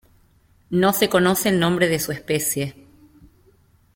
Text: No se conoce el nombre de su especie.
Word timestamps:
No 0.71 0.93
se 0.93 1.09
conoce 1.09 1.49
el 1.49 1.59
nombre 1.59 1.87
de 1.87 1.99
su 1.99 2.11
especie. 2.11 2.75